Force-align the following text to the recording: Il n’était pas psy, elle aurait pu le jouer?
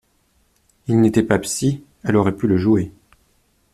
Il 0.87 0.99
n’était 0.99 1.21
pas 1.21 1.37
psy, 1.37 1.83
elle 2.01 2.15
aurait 2.15 2.35
pu 2.35 2.47
le 2.47 2.57
jouer? 2.57 2.91